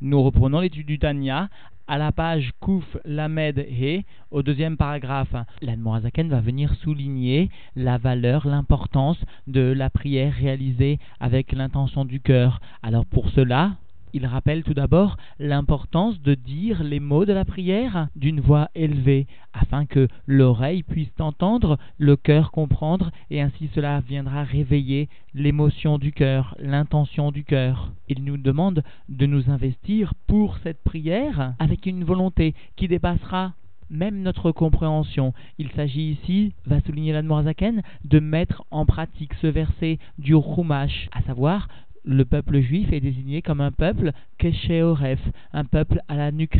Nous 0.00 0.22
reprenons 0.22 0.60
l'étude 0.60 0.86
du 0.86 1.00
Tanya 1.00 1.48
à 1.88 1.98
la 1.98 2.12
page 2.12 2.52
Kouf 2.60 2.84
Lamed 3.04 3.58
He, 3.58 4.04
au 4.30 4.44
deuxième 4.44 4.76
paragraphe. 4.76 5.34
L'Admorazaken 5.60 6.28
va 6.28 6.40
venir 6.40 6.72
souligner 6.76 7.50
la 7.74 7.98
valeur, 7.98 8.46
l'importance 8.46 9.18
de 9.48 9.60
la 9.60 9.90
prière 9.90 10.32
réalisée 10.32 11.00
avec 11.18 11.50
l'intention 11.50 12.04
du 12.04 12.20
cœur. 12.20 12.60
Alors 12.80 13.06
pour 13.06 13.28
cela, 13.30 13.72
il 14.12 14.26
rappelle 14.26 14.62
tout 14.62 14.74
d'abord 14.74 15.16
l'importance 15.38 16.20
de 16.22 16.34
dire 16.34 16.82
les 16.82 17.00
mots 17.00 17.24
de 17.24 17.32
la 17.32 17.44
prière 17.44 18.08
d'une 18.16 18.40
voix 18.40 18.68
élevée, 18.74 19.26
afin 19.52 19.86
que 19.86 20.08
l'oreille 20.26 20.82
puisse 20.82 21.12
entendre, 21.18 21.78
le 21.98 22.16
cœur 22.16 22.50
comprendre, 22.50 23.10
et 23.30 23.40
ainsi 23.40 23.68
cela 23.74 24.00
viendra 24.00 24.44
réveiller 24.44 25.08
l'émotion 25.34 25.98
du 25.98 26.12
cœur, 26.12 26.56
l'intention 26.58 27.30
du 27.32 27.44
cœur. 27.44 27.92
Il 28.08 28.24
nous 28.24 28.36
demande 28.36 28.82
de 29.08 29.26
nous 29.26 29.50
investir 29.50 30.14
pour 30.26 30.58
cette 30.58 30.82
prière 30.82 31.54
avec 31.58 31.86
une 31.86 32.04
volonté 32.04 32.54
qui 32.76 32.88
dépassera 32.88 33.52
même 33.90 34.22
notre 34.22 34.52
compréhension. 34.52 35.32
Il 35.58 35.70
s'agit 35.70 36.10
ici, 36.10 36.52
va 36.66 36.80
souligner 36.80 37.12
l'Admorazaken, 37.12 37.82
de 38.04 38.20
mettre 38.20 38.64
en 38.70 38.86
pratique 38.86 39.34
ce 39.40 39.46
verset 39.46 39.98
du 40.18 40.34
Rumash, 40.34 41.08
à 41.12 41.22
savoir 41.22 41.68
le 42.04 42.24
peuple 42.24 42.60
juif 42.60 42.92
est 42.92 43.00
désigné 43.00 43.42
comme 43.42 43.60
un 43.60 43.72
peuple 43.72 44.12
kesheoref, 44.38 45.20
un 45.52 45.64
peuple 45.64 46.00
à 46.08 46.16
la 46.16 46.32
nuque. 46.32 46.58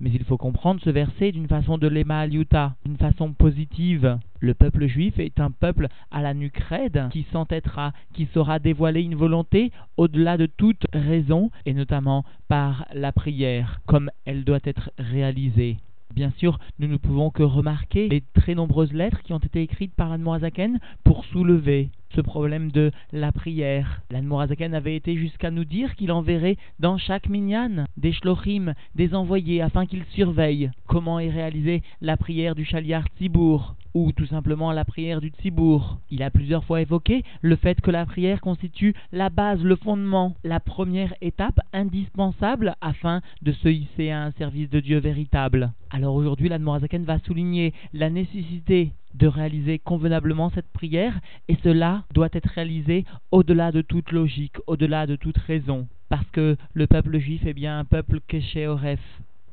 Mais 0.00 0.10
il 0.10 0.24
faut 0.24 0.36
comprendre 0.36 0.80
ce 0.82 0.90
verset 0.90 1.32
d'une 1.32 1.48
façon 1.48 1.78
de 1.78 1.86
l'ema 1.86 2.20
aliuta, 2.20 2.74
d'une 2.84 2.96
façon 2.96 3.32
positive. 3.32 4.18
Le 4.40 4.54
peuple 4.54 4.86
juif 4.86 5.18
est 5.18 5.40
un 5.40 5.50
peuple 5.50 5.88
à 6.10 6.22
la 6.22 6.34
nuque 6.34 6.62
qui 7.10 7.26
s'entêtera, 7.32 7.92
qui 8.12 8.28
saura 8.32 8.58
dévoiler 8.58 9.02
une 9.02 9.14
volonté 9.14 9.72
au-delà 9.96 10.36
de 10.36 10.46
toute 10.46 10.86
raison 10.92 11.50
et 11.64 11.74
notamment 11.74 12.24
par 12.48 12.86
la 12.92 13.12
prière, 13.12 13.80
comme 13.86 14.10
elle 14.24 14.44
doit 14.44 14.60
être 14.64 14.90
réalisée. 14.98 15.76
Bien 16.14 16.32
sûr, 16.38 16.58
nous 16.78 16.88
ne 16.88 16.96
pouvons 16.96 17.30
que 17.30 17.42
remarquer 17.42 18.08
les 18.08 18.22
très 18.34 18.54
nombreuses 18.54 18.92
lettres 18.92 19.22
qui 19.22 19.32
ont 19.32 19.38
été 19.38 19.60
écrites 19.62 19.94
par 19.94 20.08
l'Anmoazaken 20.08 20.78
pour 21.04 21.24
soulever 21.26 21.90
ce 22.14 22.20
problème 22.20 22.70
de 22.70 22.90
la 23.12 23.32
prière. 23.32 24.02
L'Anmorazaken 24.10 24.74
avait 24.74 24.96
été 24.96 25.16
jusqu'à 25.16 25.50
nous 25.50 25.64
dire 25.64 25.94
qu'il 25.96 26.12
enverrait 26.12 26.56
dans 26.78 26.98
chaque 26.98 27.28
minyan 27.28 27.86
des 27.96 28.12
shlochim, 28.12 28.74
des 28.94 29.14
envoyés, 29.14 29.62
afin 29.62 29.86
qu'ils 29.86 30.04
surveillent 30.06 30.70
comment 30.86 31.18
est 31.18 31.30
réalisée 31.30 31.82
la 32.00 32.16
prière 32.16 32.54
du 32.54 32.64
Shaliar 32.64 33.04
Tzibour, 33.16 33.74
ou 33.96 34.12
tout 34.12 34.26
simplement 34.26 34.72
la 34.72 34.84
prière 34.84 35.22
du 35.22 35.28
Tzibour. 35.28 35.98
Il 36.10 36.22
a 36.22 36.28
plusieurs 36.28 36.64
fois 36.64 36.82
évoqué 36.82 37.24
le 37.40 37.56
fait 37.56 37.80
que 37.80 37.90
la 37.90 38.04
prière 38.04 38.42
constitue 38.42 38.94
la 39.10 39.30
base, 39.30 39.62
le 39.62 39.74
fondement, 39.74 40.34
la 40.44 40.60
première 40.60 41.14
étape 41.22 41.60
indispensable 41.72 42.74
afin 42.82 43.22
de 43.40 43.52
se 43.52 43.68
hisser 43.68 44.10
à 44.10 44.22
un 44.22 44.32
service 44.32 44.68
de 44.68 44.80
Dieu 44.80 44.98
véritable. 44.98 45.72
Alors 45.90 46.14
aujourd'hui, 46.14 46.50
l'Anmorazaken 46.50 47.04
va 47.04 47.20
souligner 47.20 47.72
la 47.94 48.10
nécessité 48.10 48.92
de 49.14 49.28
réaliser 49.28 49.78
convenablement 49.78 50.50
cette 50.50 50.70
prière, 50.74 51.18
et 51.48 51.56
cela 51.64 52.02
doit 52.12 52.28
être 52.34 52.50
réalisé 52.50 53.06
au-delà 53.30 53.72
de 53.72 53.80
toute 53.80 54.12
logique, 54.12 54.56
au-delà 54.66 55.06
de 55.06 55.16
toute 55.16 55.38
raison, 55.38 55.86
parce 56.10 56.28
que 56.32 56.58
le 56.74 56.86
peuple 56.86 57.18
juif 57.18 57.46
est 57.46 57.54
bien 57.54 57.78
un 57.78 57.86
peuple 57.86 58.20
keshéoref, 58.28 59.00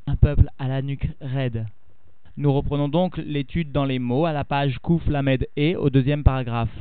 un 0.06 0.18
peuple 0.18 0.50
à 0.60 0.68
la 0.68 0.82
nuque 0.82 1.08
raide. 1.22 1.66
Nous 2.36 2.52
reprenons 2.52 2.90
donc 2.90 3.18
l'étude 3.18 3.72
dans 3.72 3.86
les 3.86 4.00
mots 4.00 4.26
à 4.26 4.34
la 4.34 4.44
page 4.44 4.80
Kouf 4.80 5.06
Lamed 5.08 5.48
E 5.56 5.76
au 5.76 5.92
deuxième 5.92 6.24
paragraphe. 6.24 6.76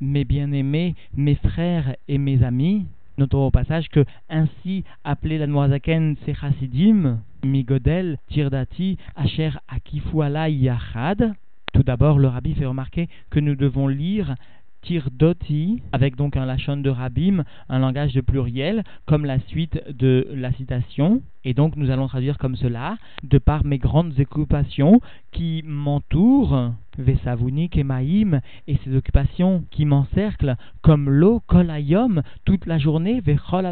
Mes 0.00 0.24
bien-aimés, 0.24 0.94
mes 1.14 1.34
frères 1.34 1.94
et 2.08 2.16
mes 2.16 2.42
amis, 2.42 2.86
Notons 3.18 3.46
au 3.46 3.50
passage 3.50 3.90
que 3.90 4.06
ainsi 4.30 4.84
appelé 5.04 5.36
la 5.36 5.46
Noazaken 5.46 6.16
Sechasidim, 6.24 7.18
Migodel, 7.44 8.16
Tirdati, 8.30 8.96
Asher 9.14 9.50
Akifuala 9.68 10.48
Yachad. 10.48 11.34
Tout 11.74 11.82
d'abord, 11.82 12.18
le 12.18 12.28
rabbi 12.28 12.54
fait 12.54 12.64
remarquer 12.64 13.10
que 13.28 13.40
nous 13.40 13.56
devons 13.56 13.88
lire 13.88 14.36
Tirdoti, 14.82 15.82
avec 15.92 16.16
donc 16.16 16.36
un 16.36 16.44
lachon 16.44 16.76
de 16.76 16.90
rabim, 16.90 17.44
un 17.68 17.78
langage 17.78 18.12
de 18.12 18.20
pluriel, 18.20 18.84
comme 19.06 19.24
la 19.24 19.38
suite 19.40 19.80
de 19.88 20.26
la 20.32 20.52
citation. 20.52 21.22
Et 21.44 21.54
donc 21.54 21.76
nous 21.76 21.90
allons 21.90 22.06
traduire 22.06 22.38
comme 22.38 22.56
cela, 22.56 22.98
de 23.24 23.38
par 23.38 23.64
mes 23.64 23.78
grandes 23.78 24.18
occupations 24.18 25.00
qui 25.32 25.62
m'entourent, 25.66 26.72
Vesavounik 26.98 27.76
et 27.76 27.86
et 28.66 28.78
ces 28.84 28.94
occupations 28.94 29.64
qui 29.70 29.84
m'encerclent, 29.84 30.56
comme 30.82 31.08
l'eau, 31.08 31.40
Kolayom, 31.46 32.22
toute 32.44 32.66
la 32.66 32.78
journée, 32.78 33.20
Vechol 33.20 33.66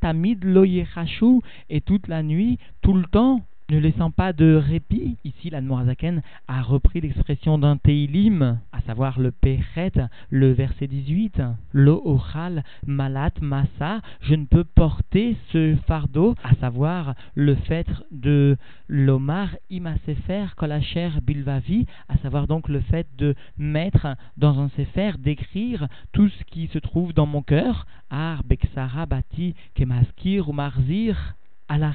Tamid 0.00 0.44
Lo 0.44 0.64
et 0.64 1.80
toute 1.80 2.08
la 2.08 2.22
nuit, 2.22 2.58
tout 2.82 2.94
le 2.94 3.04
temps, 3.04 3.42
ne 3.70 3.78
laissant 3.78 4.10
pas 4.10 4.32
de 4.32 4.54
répit, 4.54 5.18
ici 5.24 5.50
la 5.50 5.60
Noirzaken 5.60 6.22
a 6.46 6.62
repris 6.62 7.02
l'expression 7.02 7.58
d'un 7.58 7.76
Teilim, 7.76 8.58
à 8.72 8.80
savoir 8.86 9.20
le 9.20 9.30
Pechet, 9.30 9.92
le 10.30 10.52
verset 10.52 10.86
18. 10.86 11.42
Lo 11.72 12.00
Ochal 12.02 12.64
Malat 12.86 13.32
Massa, 13.42 14.00
je 14.22 14.36
ne 14.36 14.46
peux 14.46 14.64
porter 14.64 15.36
ce 15.52 15.76
fardeau, 15.86 16.34
à 16.42 16.54
savoir 16.54 17.14
le 17.34 17.56
fait 17.56 17.86
de 18.10 18.56
l'Omar 18.88 19.50
Imasefer 19.68 20.46
Kolacher 20.56 21.10
Bilvavi, 21.22 21.84
à 22.08 22.16
savoir 22.18 22.46
donc 22.46 22.70
le 22.70 22.80
fait 22.80 23.06
de 23.18 23.34
mettre 23.58 24.16
dans 24.38 24.60
un 24.60 24.70
sefer, 24.70 25.12
d'écrire 25.18 25.88
tout 26.12 26.30
ce 26.30 26.44
qui 26.44 26.68
se 26.68 26.78
trouve 26.78 27.12
dans 27.12 27.26
mon 27.26 27.42
cœur, 27.42 27.86
Ar 28.08 28.44
Beksara 28.44 29.04
Bati 29.04 29.54
Kemaskir 29.74 30.48
ou 30.48 30.54
Marzir, 30.54 31.34
à 31.68 31.76
la 31.76 31.92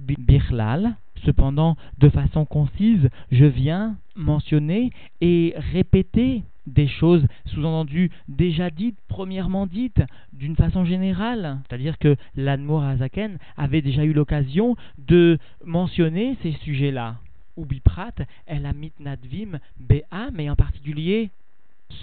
Birlal, 0.00 0.96
Cependant, 1.24 1.76
de 1.98 2.08
façon 2.08 2.44
concise, 2.44 3.08
je 3.30 3.44
viens 3.44 3.96
mentionner 4.14 4.90
et 5.20 5.54
répéter 5.72 6.42
des 6.66 6.88
choses 6.88 7.26
sous-entendues 7.46 8.10
déjà 8.28 8.70
dites, 8.70 8.98
premièrement 9.08 9.66
dites, 9.66 10.02
d'une 10.32 10.56
façon 10.56 10.84
générale. 10.84 11.58
C'est-à-dire 11.68 11.98
que 11.98 12.16
l'Admour 12.36 12.82
Azaken 12.82 13.38
avait 13.56 13.82
déjà 13.82 14.04
eu 14.04 14.12
l'occasion 14.12 14.76
de 14.98 15.38
mentionner 15.64 16.36
ces 16.42 16.52
sujets-là. 16.52 17.16
Ou 17.56 17.66
Biprat, 17.66 18.14
El 18.46 18.66
Amit 18.66 18.92
Nadvim, 19.00 19.58
Bea, 19.78 20.30
mais 20.32 20.50
en 20.50 20.56
particulier 20.56 21.30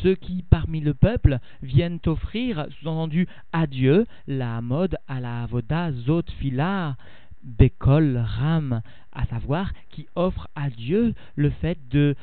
ceux 0.04 0.16
qui, 0.16 0.44
parmi 0.50 0.80
le 0.80 0.94
peuple, 0.94 1.40
viennent 1.62 2.00
offrir, 2.06 2.68
sous-entendu, 2.80 3.28
à 3.52 3.68
Dieu, 3.68 4.06
la 4.28 4.62
mode 4.62 4.98
à 5.08 5.20
la 5.20 5.44
avoda 5.44 5.92
zot 5.92 6.24
fila, 6.40 6.96
Bekol 7.44 8.18
Ram, 8.18 8.82
à 9.12 9.26
savoir 9.26 9.72
qui 9.90 10.08
offre 10.16 10.48
à 10.56 10.70
Dieu 10.70 11.14
le 11.36 11.50
fait 11.50 11.78
de 11.90 12.16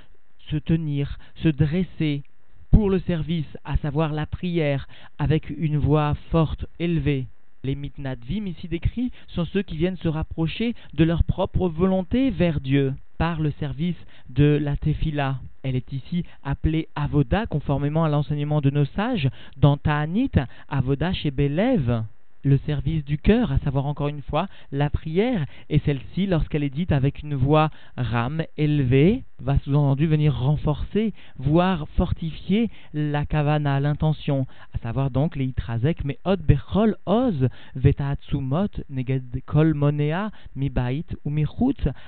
se 0.50 0.56
tenir, 0.56 1.18
se 1.36 1.48
dresser 1.48 2.22
pour 2.70 2.90
le 2.90 3.00
service, 3.00 3.56
à 3.64 3.76
savoir 3.78 4.12
la 4.12 4.26
prière, 4.26 4.88
avec 5.18 5.50
une 5.50 5.78
voix 5.78 6.14
forte, 6.30 6.66
élevée. 6.78 7.26
Les 7.64 7.74
mitnadvim 7.74 8.46
ici 8.46 8.68
décrits 8.68 9.10
sont 9.28 9.44
ceux 9.46 9.62
qui 9.62 9.76
viennent 9.76 9.96
se 9.96 10.08
rapprocher 10.08 10.74
de 10.94 11.04
leur 11.04 11.24
propre 11.24 11.68
volonté 11.68 12.30
vers 12.30 12.60
Dieu 12.60 12.94
par 13.18 13.40
le 13.40 13.50
service 13.58 13.96
de 14.28 14.58
la 14.62 14.76
tefila. 14.76 15.40
Elle 15.64 15.74
est 15.74 15.92
ici 15.92 16.24
appelée 16.44 16.88
avoda 16.94 17.46
conformément 17.46 18.04
à 18.04 18.08
l'enseignement 18.08 18.60
de 18.60 18.70
nos 18.70 18.84
sages 18.84 19.28
dans 19.56 19.76
Ta'anit, 19.76 20.30
avoda 20.68 21.12
chez 21.12 21.32
Belev 21.32 22.04
le 22.48 22.58
service 22.66 23.04
du 23.04 23.18
cœur, 23.18 23.52
à 23.52 23.58
savoir 23.58 23.86
encore 23.86 24.08
une 24.08 24.22
fois 24.22 24.48
la 24.72 24.90
prière, 24.90 25.44
et 25.68 25.80
celle-ci, 25.84 26.26
lorsqu'elle 26.26 26.64
est 26.64 26.70
dite 26.70 26.92
avec 26.92 27.22
une 27.22 27.34
voix 27.34 27.70
rame, 27.96 28.42
élevée, 28.56 29.24
va 29.40 29.58
sous-entendu 29.60 30.06
venir 30.06 30.36
renforcer, 30.36 31.12
voire 31.38 31.86
fortifier 31.96 32.70
la 32.92 33.24
kavana, 33.24 33.78
l'intention, 33.78 34.46
à 34.74 34.78
savoir 34.78 35.10
donc 35.10 35.36
les 35.36 35.44
itrazek, 35.44 36.04
mais 36.04 36.18
od 36.24 36.40
bechol 36.40 36.96
oz, 37.06 37.48
vetaatsumot, 37.76 38.82
neged 38.90 39.22
kol 39.46 39.74
monea, 39.74 40.30
mi 40.56 40.70
bait 40.70 41.04
ou 41.24 41.30
mi 41.30 41.44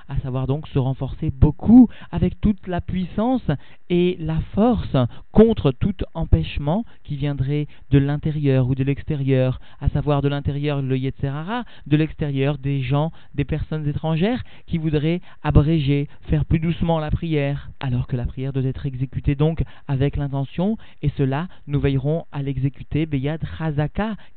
à 0.08 0.18
savoir 0.22 0.46
donc 0.46 0.66
se 0.68 0.78
renforcer 0.78 1.30
beaucoup 1.30 1.88
avec 2.10 2.40
toute 2.40 2.66
la 2.66 2.80
puissance 2.80 3.48
et 3.90 4.16
la 4.18 4.40
force 4.54 4.96
contre 5.32 5.70
tout 5.72 5.94
empêchement 6.14 6.84
qui 7.04 7.16
viendrait 7.16 7.66
de 7.90 7.98
l'intérieur 7.98 8.68
ou 8.68 8.74
de 8.74 8.84
l'extérieur, 8.84 9.60
à 9.80 9.88
savoir 9.88 10.22
de 10.22 10.28
l'intérieur 10.30 10.80
le 10.80 10.96
Yetzerara, 10.96 11.64
de 11.86 11.96
l'extérieur 11.96 12.58
des 12.58 12.82
gens, 12.82 13.12
des 13.34 13.44
personnes 13.44 13.86
étrangères 13.86 14.42
qui 14.66 14.78
voudraient 14.78 15.20
abréger, 15.42 16.08
faire 16.22 16.44
plus 16.44 16.58
doucement 16.58 16.98
la 16.98 17.10
prière, 17.10 17.70
alors 17.80 18.06
que 18.06 18.16
la 18.16 18.26
prière 18.26 18.52
doit 18.52 18.64
être 18.64 18.86
exécutée 18.86 19.34
donc 19.34 19.62
avec 19.88 20.16
l'intention, 20.16 20.76
et 21.02 21.10
cela, 21.16 21.48
nous 21.66 21.80
veillerons 21.80 22.24
à 22.32 22.42
l'exécuter 22.42 23.06
Beyad 23.06 23.42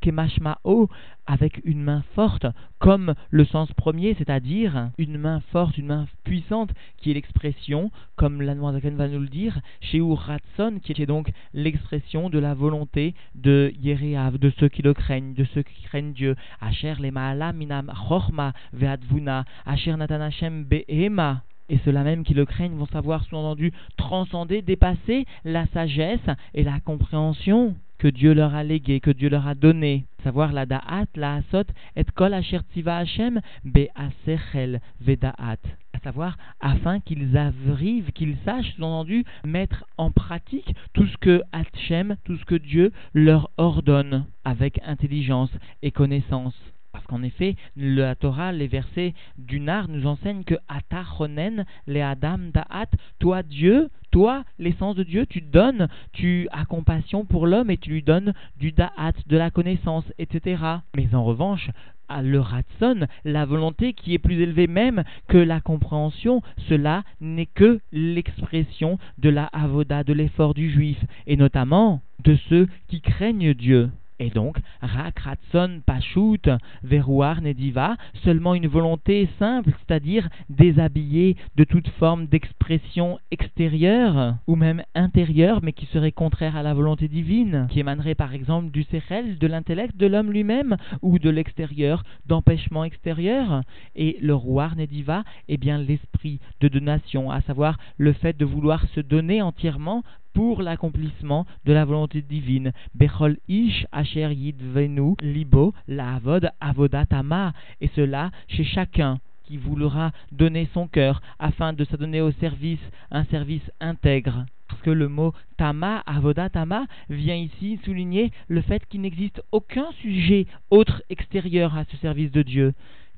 Kemashmao 0.01 0.89
avec 1.25 1.61
une 1.63 1.81
main 1.81 2.03
forte, 2.15 2.45
comme 2.79 3.13
le 3.29 3.45
sens 3.45 3.71
premier, 3.73 4.15
c'est-à-dire 4.17 4.91
une 4.97 5.17
main 5.17 5.41
forte, 5.51 5.77
une 5.77 5.87
main 5.87 6.07
puissante, 6.23 6.71
qui 6.97 7.11
est 7.11 7.13
l'expression, 7.13 7.91
comme 8.15 8.41
l'Anmoisaken 8.41 8.95
va 8.95 9.07
nous 9.07 9.19
le 9.19 9.27
dire, 9.27 9.59
chez 9.81 10.01
Ratson, 10.01 10.79
qui 10.83 10.91
est 11.01 11.05
donc 11.05 11.31
l'expression 11.53 12.29
de 12.29 12.39
la 12.39 12.53
volonté 12.53 13.15
de 13.35 13.73
Yereav, 13.81 14.37
de 14.37 14.51
ceux 14.59 14.69
qui 14.69 14.81
le 14.81 14.93
craignent, 14.93 15.33
de 15.33 15.45
ceux 15.53 15.63
qui 15.63 15.81
craignent 15.83 16.13
Dieu. 16.13 16.35
Asher 16.61 16.95
le 16.99 17.11
minam 17.53 17.91
chorma 18.07 18.53
ve'advuna, 18.73 19.45
asher 19.65 19.95
natanachem 19.95 20.65
be'ema. 20.65 21.43
Et 21.69 21.79
ceux-là 21.85 22.03
même 22.03 22.23
qui 22.23 22.33
le 22.33 22.45
craignent 22.45 22.75
vont 22.75 22.87
savoir, 22.87 23.23
sous-entendu, 23.23 23.71
transcender, 23.97 24.61
dépasser 24.61 25.25
la 25.45 25.65
sagesse 25.67 26.19
et 26.53 26.63
la 26.63 26.79
compréhension 26.79 27.75
que 28.03 28.09
Dieu 28.09 28.33
leur 28.33 28.53
a 28.53 28.63
légué, 28.63 28.99
que 28.99 29.11
Dieu 29.11 29.29
leur 29.29 29.47
a 29.47 29.55
donné. 29.55 30.05
Savoir 30.25 30.51
la 30.51 30.65
da'at, 30.65 31.05
la 31.15 31.35
asot, 31.35 31.63
et 31.95 32.03
kol 32.15 32.33
asher 32.33 32.59
tiva 32.73 32.97
Hashem, 32.97 33.39
be'asechel 33.63 34.81
ve'da'at. 34.99 35.59
À 35.93 35.99
savoir, 36.03 36.37
afin 36.59 36.99
qu'ils 36.99 37.37
arrivent, 37.37 38.11
qu'ils 38.11 38.35
sachent, 38.43 38.73
sous-entendu, 38.75 39.23
mettre 39.45 39.85
en 39.97 40.11
pratique 40.11 40.75
tout 40.91 41.07
ce 41.07 41.15
que 41.17 41.41
Hashem, 41.53 42.17
tout 42.25 42.35
ce 42.35 42.43
que 42.43 42.55
Dieu 42.55 42.91
leur 43.13 43.49
ordonne, 43.55 44.25
avec 44.43 44.81
intelligence 44.85 45.51
et 45.81 45.91
connaissance. 45.91 46.72
Parce 46.93 47.05
qu'en 47.07 47.23
effet, 47.23 47.55
la 47.75 48.15
Torah, 48.15 48.51
les 48.51 48.67
versets 48.67 49.15
du 49.39 49.59
Nar 49.59 49.89
nous 49.89 50.05
enseignent 50.05 50.43
que 50.43 50.55
Atachonen, 50.69 51.65
les 51.87 52.01
Adam 52.01 52.37
Da'at, 52.53 52.89
toi 53.19 53.41
Dieu, 53.41 53.89
toi, 54.11 54.43
l'essence 54.59 54.95
de 54.95 55.03
Dieu, 55.03 55.25
tu 55.25 55.41
donnes, 55.41 55.87
tu 56.11 56.47
as 56.51 56.65
compassion 56.65 57.25
pour 57.25 57.47
l'homme 57.47 57.71
et 57.71 57.77
tu 57.77 57.89
lui 57.89 58.03
donnes 58.03 58.33
du 58.59 58.71
Da'at, 58.71 59.13
de 59.25 59.37
la 59.37 59.49
connaissance, 59.49 60.05
etc. 60.19 60.63
Mais 60.95 61.15
en 61.15 61.23
revanche, 61.23 61.71
à 62.09 62.21
le 62.21 62.39
Ratson, 62.39 63.07
la 63.25 63.45
volonté 63.45 63.93
qui 63.93 64.13
est 64.13 64.19
plus 64.19 64.39
élevée 64.39 64.67
même 64.67 65.03
que 65.27 65.37
la 65.37 65.61
compréhension, 65.61 66.43
cela 66.69 67.03
n'est 67.21 67.47
que 67.47 67.79
l'expression 67.91 68.99
de 69.17 69.29
la 69.29 69.45
avoda, 69.45 70.03
de 70.03 70.13
l'effort 70.13 70.53
du 70.53 70.69
juif, 70.69 71.03
et 71.25 71.37
notamment 71.37 72.03
de 72.23 72.37
ceux 72.49 72.67
qui 72.87 73.01
craignent 73.01 73.55
Dieu. 73.55 73.89
Et 74.23 74.29
donc, 74.29 74.55
Rakratson 74.81 75.81
Pashut 75.85 76.49
Veruar 76.81 77.41
Nediva, 77.41 77.97
seulement 78.23 78.55
une 78.55 78.67
volonté 78.67 79.27
simple, 79.37 79.71
c'est-à-dire 79.79 80.29
déshabillée 80.49 81.35
de 81.57 81.65
toute 81.65 81.89
forme 81.99 82.27
d'expression 82.27 83.19
extérieure 83.31 84.35
ou 84.47 84.55
même 84.55 84.81
intérieure, 84.95 85.59
mais 85.61 85.73
qui 85.73 85.87
serait 85.87 86.13
contraire 86.13 86.55
à 86.55 86.63
la 86.63 86.73
volonté 86.73 87.09
divine, 87.09 87.67
qui 87.69 87.81
émanerait 87.81 88.15
par 88.15 88.33
exemple 88.33 88.71
du 88.71 88.83
Sechel, 88.83 89.37
de 89.39 89.47
l'intellect 89.47 89.97
de 89.97 90.07
l'homme 90.07 90.31
lui-même, 90.31 90.77
ou 91.01 91.19
de 91.19 91.29
l'extérieur, 91.29 92.05
d'empêchement 92.25 92.85
extérieur. 92.85 93.63
Et 93.93 94.17
le 94.21 94.35
Ruar 94.35 94.77
Nediva 94.77 95.25
est 95.49 95.57
bien 95.57 95.77
l'esprit 95.77 96.39
de 96.61 96.69
donation, 96.69 97.29
à 97.29 97.41
savoir 97.41 97.77
le 97.97 98.13
fait 98.13 98.37
de 98.37 98.45
vouloir 98.45 98.87
se 98.95 99.01
donner 99.01 99.41
entièrement 99.41 100.01
pour 100.33 100.61
l'accomplissement 100.61 101.45
de 101.65 101.73
la 101.73 101.85
volonté 101.85 102.21
divine. 102.21 102.71
Bechol 102.95 103.37
ish 103.47 103.85
asher 103.91 104.33
yidvenu 104.33 105.15
libo 105.21 105.73
la 105.87 106.15
avod 106.15 106.51
avodatama. 106.59 107.53
Et 107.81 107.89
cela 107.95 108.31
chez 108.47 108.63
chacun 108.63 109.19
qui 109.43 109.57
voudra 109.57 110.11
donner 110.31 110.67
son 110.73 110.87
cœur 110.87 111.21
afin 111.39 111.73
de 111.73 111.83
s'adonner 111.85 112.21
au 112.21 112.31
service, 112.31 112.79
un 113.11 113.25
service 113.25 113.69
intègre. 113.79 114.45
Parce 114.67 114.81
que 114.81 114.89
le 114.89 115.07
mot 115.07 115.33
tama, 115.57 116.01
avodatama, 116.05 116.85
vient 117.09 117.35
ici 117.35 117.79
souligner 117.83 118.31
le 118.47 118.61
fait 118.61 118.85
qu'il 118.87 119.01
n'existe 119.01 119.43
aucun 119.51 119.91
sujet 120.01 120.47
autre 120.71 121.03
extérieur 121.09 121.77
à 121.77 121.83
ce 121.85 121.97
service 121.97 122.31
de 122.31 122.41
Dieu. 122.41 122.73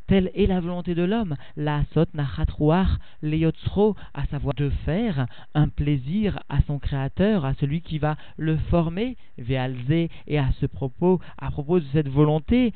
Telle 0.07 0.29
est 0.35 0.45
la 0.45 0.59
volonté 0.59 0.93
de 0.93 1.03
l'homme, 1.03 1.35
la 1.57 1.83
sot 1.93 2.05
nachatruach 2.13 2.99
leyotzro, 3.23 3.95
à 4.13 4.25
savoir 4.27 4.53
de 4.53 4.69
faire 4.85 5.25
un 5.55 5.67
plaisir 5.67 6.39
à 6.47 6.61
son 6.67 6.77
créateur, 6.77 7.43
à 7.43 7.55
celui 7.55 7.81
qui 7.81 7.97
va 7.97 8.15
le 8.37 8.55
former, 8.55 9.17
vealze, 9.39 10.09
et 10.27 10.37
à 10.37 10.51
ce 10.59 10.67
propos, 10.67 11.19
à 11.39 11.49
propos 11.49 11.79
de 11.79 11.85
cette 11.91 12.07
volonté, 12.07 12.71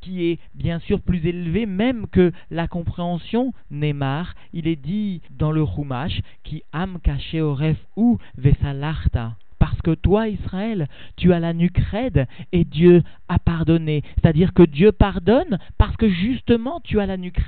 qui 0.00 0.24
est 0.24 0.38
bien 0.54 0.78
sûr 0.78 1.00
plus 1.00 1.26
élevée 1.26 1.66
même 1.66 2.06
que 2.06 2.32
la 2.50 2.68
compréhension 2.68 3.52
Neymar, 3.70 4.34
il 4.52 4.66
est 4.66 4.76
dit 4.76 5.20
dans 5.30 5.52
le 5.52 5.62
Rumash 5.62 6.20
qui 6.42 6.62
am 6.72 7.00
caché 7.02 7.40
au 7.40 7.54
ref 7.54 7.76
ou 7.96 8.18
vesalarta 8.38 9.36
parce 9.66 9.82
que 9.82 9.96
toi, 9.96 10.28
Israël, 10.28 10.86
tu 11.16 11.32
as 11.32 11.40
la 11.40 11.52
nuque 11.52 11.80
et 12.52 12.64
Dieu 12.64 13.02
a 13.28 13.40
pardonné. 13.40 14.04
C'est-à-dire 14.14 14.54
que 14.54 14.62
Dieu 14.62 14.92
pardonne 14.92 15.58
parce 15.76 15.96
que 15.96 16.08
justement 16.08 16.80
tu 16.84 17.00
as 17.00 17.06
la 17.06 17.16
nuque 17.16 17.40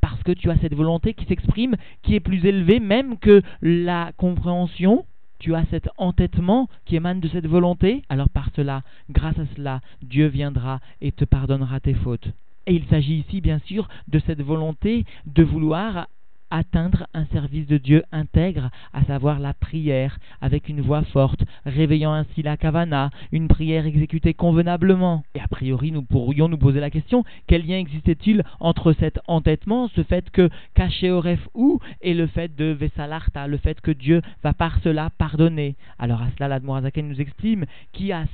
parce 0.00 0.22
que 0.22 0.30
tu 0.30 0.52
as 0.52 0.56
cette 0.58 0.76
volonté 0.76 1.14
qui 1.14 1.24
s'exprime, 1.24 1.74
qui 2.02 2.14
est 2.14 2.20
plus 2.20 2.46
élevée 2.46 2.78
même 2.78 3.18
que 3.18 3.42
la 3.60 4.12
compréhension. 4.16 5.04
Tu 5.40 5.56
as 5.56 5.64
cet 5.66 5.88
entêtement 5.98 6.68
qui 6.84 6.94
émane 6.94 7.18
de 7.18 7.26
cette 7.26 7.48
volonté. 7.48 8.04
Alors 8.08 8.28
par 8.28 8.50
cela, 8.54 8.82
grâce 9.10 9.38
à 9.40 9.46
cela, 9.56 9.80
Dieu 10.00 10.28
viendra 10.28 10.78
et 11.00 11.10
te 11.10 11.24
pardonnera 11.24 11.80
tes 11.80 11.94
fautes. 11.94 12.28
Et 12.68 12.74
il 12.74 12.84
s'agit 12.84 13.24
ici, 13.26 13.40
bien 13.40 13.58
sûr, 13.66 13.88
de 14.06 14.20
cette 14.20 14.42
volonté 14.42 15.04
de 15.26 15.42
vouloir 15.42 16.06
atteindre 16.54 17.06
un 17.14 17.24
service 17.26 17.66
de 17.66 17.78
Dieu 17.78 18.04
intègre, 18.12 18.70
à 18.92 19.02
savoir 19.04 19.40
la 19.40 19.54
prière, 19.54 20.18
avec 20.40 20.68
une 20.68 20.80
voix 20.80 21.02
forte, 21.02 21.42
réveillant 21.66 22.12
ainsi 22.12 22.42
la 22.42 22.56
kavana, 22.56 23.10
une 23.32 23.48
prière 23.48 23.86
exécutée 23.86 24.34
convenablement. 24.34 25.24
Et 25.34 25.40
a 25.40 25.48
priori, 25.48 25.90
nous 25.90 26.02
pourrions 26.02 26.48
nous 26.48 26.58
poser 26.58 26.80
la 26.80 26.90
question, 26.90 27.24
quel 27.48 27.66
lien 27.66 27.78
existait-il 27.78 28.44
entre 28.60 28.92
cet 28.92 29.18
entêtement, 29.26 29.88
ce 29.88 30.04
fait 30.04 30.30
que 30.30 30.48
caché 30.74 31.10
au 31.10 31.20
ref 31.20 31.40
ou, 31.54 31.80
et 32.02 32.14
le 32.14 32.28
fait 32.28 32.54
de 32.54 32.66
Vesalarta, 32.66 33.48
le 33.48 33.56
fait 33.56 33.80
que 33.80 33.90
Dieu 33.90 34.22
va 34.42 34.52
par 34.52 34.78
cela 34.82 35.10
pardonner? 35.18 35.74
Alors 35.98 36.22
à 36.22 36.28
cela, 36.36 36.48
l'Admorazaken 36.48 37.08
nous 37.08 37.20
exprime, 37.20 37.64
qui 37.92 38.12
a 38.12 38.24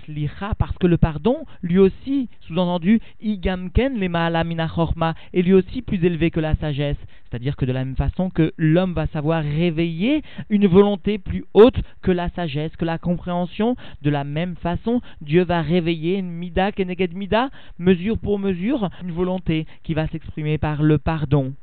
parce 0.58 0.76
que 0.78 0.86
le 0.86 0.96
pardon, 0.98 1.44
lui 1.62 1.78
aussi, 1.78 2.28
sous-entendu, 2.42 3.00
igamken 3.20 3.98
le 3.98 4.08
ma'alamina 4.08 4.68
est 5.32 5.42
lui 5.42 5.52
aussi 5.52 5.82
plus 5.82 6.04
élevé 6.04 6.30
que 6.30 6.40
la 6.40 6.54
sagesse. 6.56 6.96
C'est-à-dire 7.30 7.56
que 7.56 7.64
de 7.64 7.72
la 7.72 7.84
même 7.84 7.96
façon 7.96 8.09
que 8.34 8.52
l'homme 8.58 8.92
va 8.92 9.06
savoir 9.06 9.42
réveiller 9.42 10.22
une 10.50 10.66
volonté 10.66 11.18
plus 11.18 11.44
haute 11.54 11.80
que 12.02 12.10
la 12.10 12.28
sagesse, 12.30 12.76
que 12.76 12.84
la 12.84 12.98
compréhension, 12.98 13.76
de 14.02 14.10
la 14.10 14.24
même 14.24 14.56
façon, 14.56 15.00
Dieu 15.20 15.44
va 15.44 15.62
réveiller 15.62 16.18
une 16.18 16.30
mida 16.30 16.72
keneged 16.72 17.14
mida, 17.14 17.50
mesure 17.78 18.18
pour 18.18 18.38
mesure, 18.38 18.90
une 19.02 19.12
volonté 19.12 19.66
qui 19.82 19.94
va 19.94 20.08
s'exprimer 20.08 20.58
par 20.58 20.82
le 20.82 20.98
pardon 20.98 21.54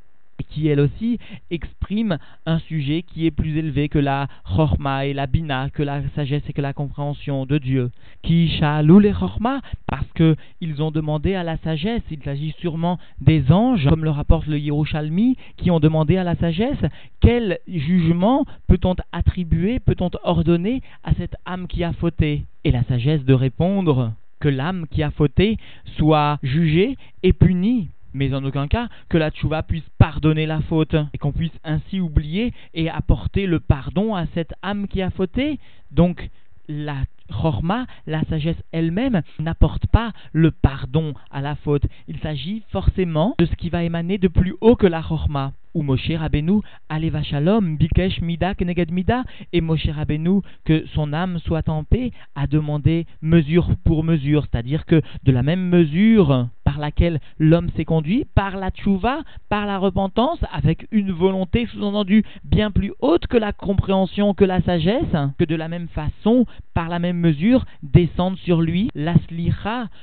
qui 0.44 0.68
elle 0.68 0.80
aussi 0.80 1.18
exprime 1.50 2.18
un 2.46 2.58
sujet 2.60 3.02
qui 3.02 3.26
est 3.26 3.30
plus 3.30 3.56
élevé 3.56 3.88
que 3.88 3.98
la 3.98 4.28
chorma 4.44 5.06
et 5.06 5.12
la 5.12 5.26
bina, 5.26 5.70
que 5.70 5.82
la 5.82 6.02
sagesse 6.14 6.42
et 6.48 6.52
que 6.52 6.60
la 6.60 6.72
compréhension 6.72 7.46
de 7.46 7.58
Dieu. 7.58 7.90
Qui 8.22 8.48
shalou 8.48 8.98
les 8.98 9.12
chorma? 9.12 9.60
Parce 9.86 10.06
que 10.14 10.36
ils 10.60 10.82
ont 10.82 10.90
demandé 10.90 11.34
à 11.34 11.42
la 11.42 11.56
sagesse. 11.58 12.02
Il 12.10 12.22
s'agit 12.22 12.54
sûrement 12.58 12.98
des 13.20 13.50
anges, 13.50 13.88
comme 13.88 14.04
le 14.04 14.10
rapporte 14.10 14.46
le 14.46 14.58
Yerushalmi, 14.58 15.36
qui 15.56 15.70
ont 15.70 15.80
demandé 15.80 16.16
à 16.16 16.24
la 16.24 16.36
sagesse 16.36 16.78
quel 17.20 17.58
jugement 17.66 18.44
peut-on 18.66 18.94
attribuer, 19.12 19.80
peut-on 19.80 20.10
ordonner 20.22 20.82
à 21.04 21.14
cette 21.14 21.36
âme 21.46 21.66
qui 21.66 21.84
a 21.84 21.92
fauté? 21.92 22.44
Et 22.64 22.70
la 22.70 22.84
sagesse 22.84 23.24
de 23.24 23.34
répondre 23.34 24.12
que 24.40 24.48
l'âme 24.48 24.86
qui 24.90 25.02
a 25.02 25.10
fauté 25.10 25.58
soit 25.96 26.38
jugée 26.42 26.96
et 27.22 27.32
punie 27.32 27.88
mais 28.14 28.34
en 28.34 28.44
aucun 28.44 28.68
cas 28.68 28.88
que 29.08 29.18
la 29.18 29.30
tchouva 29.30 29.62
puisse 29.62 29.88
la 30.22 30.60
faute 30.60 30.96
et 31.14 31.18
qu'on 31.18 31.32
puisse 31.32 31.58
ainsi 31.64 32.00
oublier 32.00 32.52
et 32.74 32.90
apporter 32.90 33.46
le 33.46 33.60
pardon 33.60 34.14
à 34.14 34.26
cette 34.34 34.54
âme 34.62 34.88
qui 34.88 35.02
a 35.02 35.10
fauté. 35.10 35.58
Donc 35.90 36.28
la 36.68 37.04
la 38.06 38.22
sagesse 38.24 38.62
elle-même, 38.72 39.22
n'apporte 39.38 39.86
pas 39.86 40.12
le 40.32 40.50
pardon 40.50 41.14
à 41.30 41.40
la 41.40 41.54
faute. 41.56 41.86
Il 42.06 42.18
s'agit 42.18 42.62
forcément 42.70 43.34
de 43.38 43.46
ce 43.46 43.54
qui 43.56 43.70
va 43.70 43.84
émaner 43.84 44.18
de 44.18 44.28
plus 44.28 44.54
haut 44.60 44.76
que 44.76 44.86
la 44.86 45.02
chorma 45.02 45.52
ou 45.74 45.82
Moshe 45.82 46.10
Rabbeinu, 46.10 46.60
Aleva 46.88 47.22
Shalom, 47.22 47.76
Bikesh 47.76 48.20
Mida 48.20 48.54
Keneged 48.54 48.90
Mida, 48.90 49.24
et 49.52 49.60
Moshe 49.60 49.88
Rabbeinu, 49.88 50.40
que 50.64 50.84
son 50.94 51.12
âme 51.12 51.38
soit 51.40 51.68
en 51.68 51.84
paix, 51.84 52.10
a 52.34 52.46
demandé 52.46 53.06
mesure 53.22 53.70
pour 53.84 54.02
mesure, 54.02 54.46
c'est-à-dire 54.50 54.86
que 54.86 55.00
de 55.22 55.32
la 55.32 55.42
même 55.42 55.68
mesure 55.68 56.48
par 56.64 56.78
laquelle 56.78 57.20
l'homme 57.38 57.70
s'est 57.76 57.84
conduit, 57.84 58.26
par 58.34 58.56
la 58.56 58.70
tchouva, 58.70 59.20
par 59.48 59.66
la 59.66 59.78
repentance, 59.78 60.38
avec 60.52 60.86
une 60.90 61.12
volonté 61.12 61.66
sous-entendue 61.66 62.24
bien 62.44 62.70
plus 62.70 62.92
haute 63.00 63.26
que 63.26 63.36
la 63.36 63.52
compréhension, 63.52 64.34
que 64.34 64.44
la 64.44 64.60
sagesse, 64.62 65.16
que 65.38 65.44
de 65.44 65.54
la 65.54 65.68
même 65.68 65.88
façon, 65.88 66.44
par 66.74 66.88
la 66.88 66.98
même 66.98 67.17
mesure, 67.18 67.66
descendre 67.82 68.38
sur 68.38 68.62
lui 68.62 68.90
la 68.94 69.14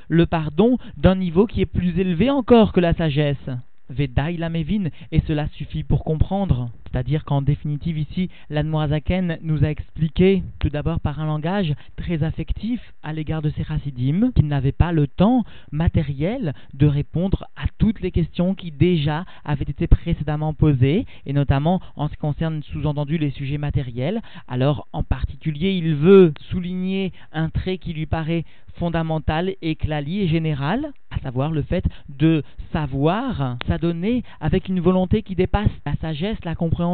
le 0.07 0.25
pardon, 0.25 0.77
d'un 0.97 1.15
niveau 1.15 1.45
qui 1.45 1.61
est 1.61 1.65
plus 1.65 1.99
élevé 1.99 2.29
encore 2.29 2.71
que 2.71 2.79
la 2.79 2.93
sagesse. 2.93 3.49
Vedai 3.89 4.37
la 4.37 4.49
Mévin, 4.49 4.89
et 5.11 5.21
cela 5.27 5.47
suffit 5.49 5.83
pour 5.83 6.03
comprendre. 6.03 6.69
C'est-à-dire 6.95 7.25
qu'en 7.25 7.41
définitive 7.41 7.97
ici, 7.97 8.29
l'Anmoazaken 8.49 9.39
nous 9.41 9.65
a 9.65 9.67
expliqué 9.67 10.43
tout 10.59 10.69
d'abord 10.69 11.01
par 11.01 11.19
un 11.19 11.25
langage 11.25 11.73
très 11.97 12.23
affectif 12.23 12.79
à 13.03 13.11
l'égard 13.11 13.41
de 13.41 13.49
ces 13.49 13.65
chassidim, 13.65 14.31
qui 14.33 14.45
n'avaient 14.45 14.71
pas 14.71 14.93
le 14.93 15.05
temps 15.05 15.43
matériel 15.73 16.53
de 16.73 16.87
répondre 16.87 17.47
à 17.57 17.65
toutes 17.79 17.99
les 17.99 18.11
questions 18.11 18.55
qui 18.55 18.71
déjà 18.71 19.25
avaient 19.43 19.65
été 19.67 19.87
précédemment 19.87 20.53
posées, 20.53 21.05
et 21.25 21.33
notamment 21.33 21.81
en 21.97 22.07
ce 22.07 22.13
qui 22.13 22.19
concerne 22.19 22.63
sous-entendu 22.63 23.17
les 23.17 23.31
sujets 23.31 23.57
matériels. 23.57 24.21
Alors 24.47 24.87
en 24.93 25.03
particulier, 25.03 25.73
il 25.73 25.95
veut 25.95 26.33
souligner 26.49 27.11
un 27.33 27.49
trait 27.49 27.77
qui 27.77 27.91
lui 27.91 28.05
paraît 28.05 28.45
fondamental 28.77 29.53
et 29.61 29.75
clali 29.75 30.21
et 30.21 30.27
général, 30.27 30.91
à 31.09 31.19
savoir 31.19 31.51
le 31.51 31.61
fait 31.61 31.85
de 32.09 32.43
savoir 32.73 33.57
s'adonner 33.67 34.23
avec 34.41 34.67
une 34.67 34.81
volonté 34.81 35.23
qui 35.23 35.35
dépasse 35.35 35.71
la 35.85 35.95
sagesse, 35.95 36.37
la 36.43 36.55
compréhension, 36.55 36.84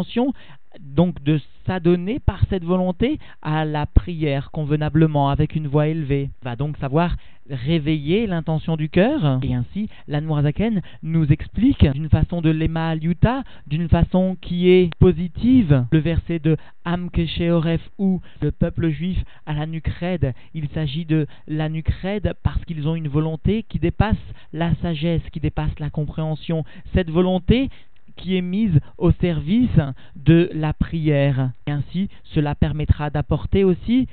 donc 0.79 1.21
de 1.23 1.39
s'adonner 1.65 2.19
par 2.19 2.41
cette 2.49 2.63
volonté 2.63 3.19
à 3.41 3.65
la 3.65 3.85
prière 3.85 4.51
convenablement 4.51 5.29
avec 5.29 5.55
une 5.55 5.67
voix 5.67 5.87
élevée. 5.87 6.29
Va 6.43 6.55
donc 6.55 6.77
savoir 6.77 7.15
réveiller 7.49 8.27
l'intention 8.27 8.77
du 8.77 8.87
cœur 8.87 9.39
et 9.43 9.53
ainsi 9.53 9.89
l'Anmoazaken 10.07 10.81
nous 11.03 11.25
explique 11.31 11.85
d'une 11.91 12.07
façon 12.07 12.41
de 12.41 12.49
l'Ema 12.49 12.89
Aliuta, 12.89 13.43
d'une 13.67 13.89
façon 13.89 14.37
qui 14.39 14.69
est 14.69 14.89
positive, 14.99 15.85
le 15.91 15.99
verset 15.99 16.39
de 16.39 16.55
Am 16.85 17.09
Kesheoref 17.09 17.81
ou 17.97 18.21
le 18.41 18.51
peuple 18.51 18.89
juif 18.89 19.17
à 19.45 19.53
la 19.53 19.65
Nucred. 19.65 20.33
Il 20.53 20.69
s'agit 20.69 21.05
de 21.05 21.27
la 21.47 21.67
Nucred 21.67 22.33
parce 22.43 22.63
qu'ils 22.65 22.87
ont 22.87 22.95
une 22.95 23.09
volonté 23.09 23.63
qui 23.63 23.79
dépasse 23.79 24.15
la 24.53 24.73
sagesse, 24.75 25.21
qui 25.31 25.39
dépasse 25.39 25.77
la 25.79 25.89
compréhension. 25.89 26.63
Cette 26.93 27.09
volonté 27.09 27.69
qui 28.15 28.37
est 28.37 28.41
mise 28.41 28.79
au 28.97 29.11
service 29.11 29.79
de 30.15 30.49
la 30.53 30.73
prière. 30.73 31.51
Ainsi, 31.67 32.09
cela 32.23 32.55
permettra 32.55 33.09
d'apporter 33.09 33.63
aussi 33.63 34.07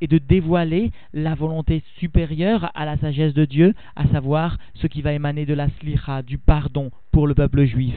et 0.00 0.06
de 0.06 0.18
dévoiler 0.18 0.92
la 1.12 1.34
volonté 1.34 1.82
supérieure 1.98 2.70
à 2.74 2.84
la 2.84 2.96
sagesse 2.96 3.34
de 3.34 3.44
Dieu, 3.44 3.74
à 3.96 4.06
savoir 4.08 4.58
ce 4.74 4.86
qui 4.86 5.02
va 5.02 5.12
émaner 5.12 5.46
de 5.46 5.54
la 5.54 5.68
slicha, 5.78 6.22
du 6.22 6.38
pardon 6.38 6.90
pour 7.12 7.26
le 7.26 7.34
peuple 7.34 7.64
juif. 7.64 7.96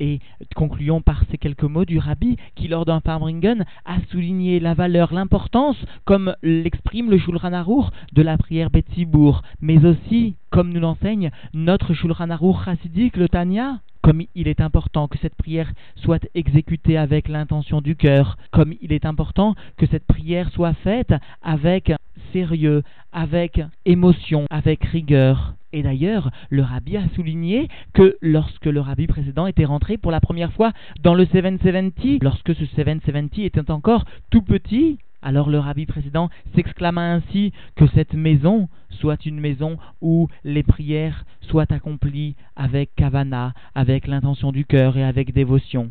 Et 0.00 0.18
concluons 0.56 1.02
par 1.02 1.24
ces 1.30 1.36
quelques 1.36 1.62
mots 1.62 1.84
du 1.84 1.98
rabbi 1.98 2.36
qui, 2.54 2.68
lors 2.68 2.86
d'un 2.86 3.00
Farbringen, 3.00 3.64
a 3.84 3.96
souligné 4.10 4.58
la 4.58 4.72
valeur, 4.72 5.12
l'importance, 5.12 5.76
comme 6.06 6.34
l'exprime 6.42 7.10
le 7.10 7.18
Shulchan 7.18 7.52
Aruch, 7.52 7.86
de 8.14 8.22
la 8.22 8.38
prière 8.38 8.70
Betzibour, 8.70 9.42
mais 9.60 9.84
aussi, 9.84 10.36
comme 10.48 10.72
nous 10.72 10.80
l'enseigne 10.80 11.30
notre 11.52 11.92
Shulchan 11.92 12.30
Aruch 12.30 12.64
chassidique, 12.64 13.18
le 13.18 13.28
Tanya, 13.28 13.80
comme 14.02 14.22
il 14.34 14.48
est 14.48 14.60
important 14.60 15.08
que 15.08 15.18
cette 15.18 15.34
prière 15.34 15.70
soit 15.96 16.26
exécutée 16.34 16.96
avec 16.96 17.28
l'intention 17.28 17.80
du 17.80 17.96
cœur, 17.96 18.38
comme 18.50 18.74
il 18.80 18.92
est 18.92 19.04
important 19.04 19.54
que 19.76 19.86
cette 19.86 20.06
prière 20.06 20.50
soit 20.50 20.74
faite 20.74 21.12
avec 21.42 21.92
sérieux, 22.32 22.82
avec 23.12 23.60
émotion, 23.84 24.46
avec 24.50 24.84
rigueur. 24.84 25.54
Et 25.72 25.82
d'ailleurs, 25.82 26.30
le 26.48 26.62
rabbi 26.62 26.96
a 26.96 27.08
souligné 27.14 27.68
que 27.92 28.16
lorsque 28.20 28.66
le 28.66 28.80
rabbi 28.80 29.06
précédent 29.06 29.46
était 29.46 29.64
rentré 29.64 29.98
pour 29.98 30.10
la 30.10 30.20
première 30.20 30.52
fois 30.52 30.72
dans 31.00 31.14
le 31.14 31.26
770, 31.26 32.18
lorsque 32.22 32.54
ce 32.54 32.66
770 32.66 33.44
était 33.44 33.70
encore 33.70 34.04
tout 34.30 34.42
petit, 34.42 34.98
alors 35.22 35.50
le 35.50 35.58
rabbi 35.58 35.86
précédent 35.86 36.30
s'exclama 36.54 37.12
ainsi 37.12 37.52
que 37.76 37.86
cette 37.88 38.14
maison 38.14 38.68
soit 38.88 39.26
une 39.26 39.38
maison 39.38 39.78
où 40.00 40.28
les 40.44 40.62
prières 40.62 41.24
soient 41.42 41.70
accomplies 41.70 42.36
avec 42.56 42.94
kavana, 42.96 43.52
avec 43.74 44.06
l'intention 44.06 44.50
du 44.50 44.64
cœur 44.64 44.96
et 44.96 45.04
avec 45.04 45.32
dévotion. 45.32 45.90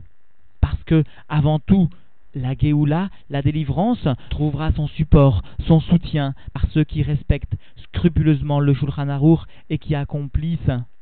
Parce 0.62 0.84
que, 0.84 1.04
avant 1.30 1.60
tout, 1.60 1.90
la 2.36 2.56
Géoula, 2.56 3.10
la 3.30 3.42
délivrance, 3.42 4.08
trouvera 4.30 4.72
son 4.72 4.88
support, 4.88 5.42
son 5.68 5.80
soutien 5.80 6.34
par 6.54 6.66
ceux 6.72 6.84
qui 6.84 7.04
respectent 7.04 7.56
scrupuleusement 7.84 8.60
le 8.60 8.74
Shulchan 8.74 9.10
Aruch 9.10 9.42
et 9.70 9.78
qui 9.78 9.96
accomplissent 9.96 10.60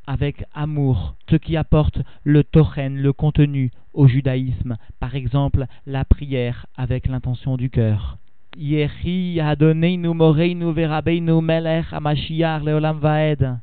avec 0.07 0.45
amour 0.53 1.15
ce 1.29 1.35
qui 1.35 1.57
apporte 1.57 1.99
le 2.23 2.43
tochen, 2.43 2.97
le 2.97 3.13
contenu 3.13 3.71
au 3.93 4.07
judaïsme, 4.07 4.77
par 4.99 5.15
exemple 5.15 5.65
la 5.85 6.05
prière 6.05 6.65
avec 6.77 7.07
l'intention 7.07 7.57
du 7.57 7.69
cœur. 7.69 8.17
Yehi 8.57 9.39
Adoneinu 9.39 10.13
Moreinu 10.13 10.73
Verabeinu 10.73 11.41
Melech 11.41 11.85
Amashiach 11.91 12.63
Leolam 12.63 12.99
Vaed. 12.99 13.59